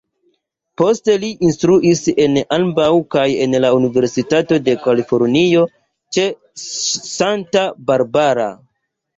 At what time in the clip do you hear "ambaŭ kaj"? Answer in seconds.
2.57-3.27